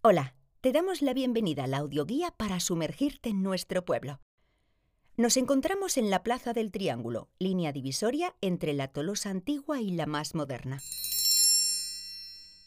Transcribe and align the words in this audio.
Hola, 0.00 0.36
te 0.60 0.70
damos 0.70 1.02
la 1.02 1.12
bienvenida 1.12 1.64
a 1.64 1.66
la 1.66 1.78
audioguía 1.78 2.30
para 2.30 2.60
sumergirte 2.60 3.30
en 3.30 3.42
nuestro 3.42 3.84
pueblo. 3.84 4.20
Nos 5.16 5.36
encontramos 5.36 5.96
en 5.96 6.08
la 6.08 6.22
Plaza 6.22 6.52
del 6.52 6.70
Triángulo, 6.70 7.28
línea 7.40 7.72
divisoria 7.72 8.36
entre 8.40 8.74
la 8.74 8.86
Tolosa 8.86 9.30
antigua 9.30 9.80
y 9.80 9.90
la 9.90 10.06
más 10.06 10.36
moderna. 10.36 10.78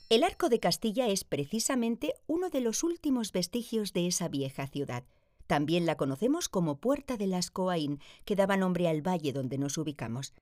El 0.10 0.26
Arco 0.26 0.50
de 0.50 0.60
Castilla 0.60 1.08
es 1.08 1.24
precisamente 1.24 2.16
uno 2.28 2.50
de 2.50 2.60
los 2.60 2.84
últimos 2.84 3.32
vestigios 3.32 3.94
de 3.94 4.08
esa 4.08 4.28
vieja 4.28 4.68
ciudad. 4.68 5.06
También 5.48 5.86
la 5.86 5.96
conocemos 5.96 6.50
como 6.50 6.82
Puerta 6.82 7.16
de 7.16 7.28
las 7.28 7.50
Coaín, 7.50 8.02
que 8.26 8.36
daba 8.36 8.58
nombre 8.58 8.90
al 8.90 9.08
valle 9.08 9.32
donde 9.32 9.58
nos 9.58 9.78
ubicamos. 9.78 10.34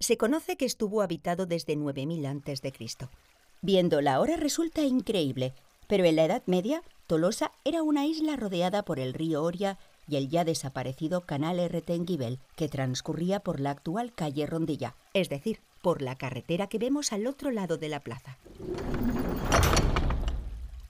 Se 0.00 0.16
conoce 0.16 0.56
que 0.56 0.64
estuvo 0.64 1.02
habitado 1.02 1.44
desde 1.44 1.76
9000 1.76 2.24
a.C. 2.24 2.72
Viéndola 3.60 4.14
ahora 4.14 4.36
resulta 4.36 4.82
increíble, 4.82 5.54
pero 5.86 6.04
en 6.04 6.16
la 6.16 6.24
Edad 6.24 6.42
Media, 6.46 6.82
Tolosa 7.06 7.52
era 7.64 7.82
una 7.82 8.06
isla 8.06 8.36
rodeada 8.36 8.82
por 8.82 8.98
el 8.98 9.14
río 9.14 9.42
Oria 9.42 9.78
y 10.08 10.16
el 10.16 10.28
ya 10.28 10.44
desaparecido 10.44 11.22
canal 11.22 11.58
Erretenguibel, 11.58 12.38
que 12.54 12.68
transcurría 12.68 13.40
por 13.40 13.60
la 13.60 13.70
actual 13.70 14.12
calle 14.12 14.46
Rondilla, 14.46 14.94
es 15.14 15.28
decir, 15.28 15.60
por 15.82 16.02
la 16.02 16.16
carretera 16.16 16.66
que 16.68 16.78
vemos 16.78 17.12
al 17.12 17.26
otro 17.26 17.50
lado 17.50 17.76
de 17.76 17.88
la 17.88 18.00
plaza. 18.00 18.38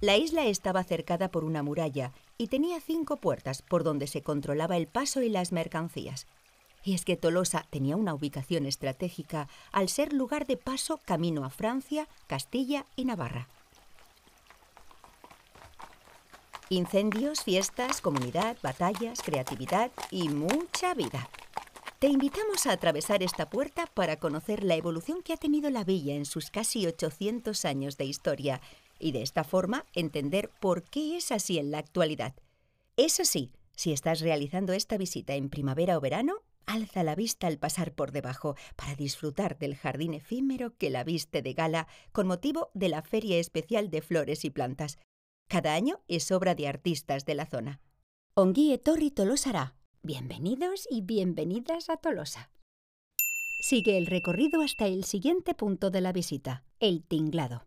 La 0.00 0.16
isla 0.16 0.46
estaba 0.46 0.84
cercada 0.84 1.30
por 1.30 1.44
una 1.44 1.62
muralla 1.62 2.12
y 2.36 2.48
tenía 2.48 2.80
cinco 2.80 3.16
puertas 3.16 3.62
por 3.62 3.82
donde 3.82 4.06
se 4.06 4.22
controlaba 4.22 4.76
el 4.76 4.86
paso 4.86 5.22
y 5.22 5.30
las 5.30 5.52
mercancías. 5.52 6.26
Y 6.84 6.94
es 6.94 7.04
que 7.04 7.16
Tolosa 7.16 7.66
tenía 7.70 7.96
una 7.96 8.14
ubicación 8.14 8.66
estratégica 8.66 9.48
al 9.72 9.88
ser 9.88 10.12
lugar 10.12 10.46
de 10.46 10.56
paso 10.56 11.00
camino 11.04 11.44
a 11.44 11.50
Francia, 11.50 12.08
Castilla 12.26 12.84
y 12.94 13.06
Navarra. 13.06 13.48
Incendios, 16.68 17.44
fiestas, 17.44 18.00
comunidad, 18.00 18.56
batallas, 18.60 19.22
creatividad 19.22 19.92
y 20.10 20.28
mucha 20.28 20.94
vida. 20.94 21.30
Te 22.00 22.08
invitamos 22.08 22.66
a 22.66 22.72
atravesar 22.72 23.22
esta 23.22 23.48
puerta 23.48 23.86
para 23.86 24.16
conocer 24.16 24.64
la 24.64 24.74
evolución 24.74 25.22
que 25.22 25.32
ha 25.32 25.36
tenido 25.36 25.70
la 25.70 25.84
villa 25.84 26.14
en 26.14 26.24
sus 26.24 26.50
casi 26.50 26.84
800 26.84 27.64
años 27.64 27.96
de 27.96 28.06
historia 28.06 28.60
y 28.98 29.12
de 29.12 29.22
esta 29.22 29.44
forma 29.44 29.86
entender 29.94 30.50
por 30.60 30.82
qué 30.82 31.16
es 31.16 31.30
así 31.30 31.56
en 31.58 31.70
la 31.70 31.78
actualidad. 31.78 32.34
Eso 32.96 33.24
sí, 33.24 33.52
si 33.76 33.92
estás 33.92 34.18
realizando 34.18 34.72
esta 34.72 34.96
visita 34.96 35.36
en 35.36 35.50
primavera 35.50 35.96
o 35.96 36.00
verano, 36.00 36.42
alza 36.66 37.04
la 37.04 37.14
vista 37.14 37.46
al 37.46 37.58
pasar 37.58 37.92
por 37.92 38.10
debajo 38.10 38.56
para 38.74 38.96
disfrutar 38.96 39.56
del 39.56 39.76
jardín 39.76 40.14
efímero 40.14 40.76
que 40.76 40.90
la 40.90 41.04
viste 41.04 41.42
de 41.42 41.52
gala 41.52 41.86
con 42.10 42.26
motivo 42.26 42.70
de 42.74 42.88
la 42.88 43.02
Feria 43.02 43.38
Especial 43.38 43.88
de 43.88 44.02
Flores 44.02 44.44
y 44.44 44.50
Plantas, 44.50 44.98
cada 45.48 45.74
año 45.74 46.00
es 46.08 46.30
obra 46.32 46.54
de 46.54 46.68
artistas 46.68 47.24
de 47.24 47.34
la 47.34 47.46
zona. 47.46 47.80
Ongi 48.34 48.72
etorri 48.72 49.10
Tolosara. 49.10 49.76
Bienvenidos 50.02 50.86
y 50.90 51.00
bienvenidas 51.02 51.88
a 51.88 51.96
Tolosa. 51.96 52.50
Sigue 53.60 53.96
el 53.96 54.06
recorrido 54.06 54.60
hasta 54.60 54.86
el 54.86 55.04
siguiente 55.04 55.54
punto 55.54 55.90
de 55.90 56.00
la 56.00 56.12
visita, 56.12 56.64
el 56.78 57.02
tinglado. 57.04 57.66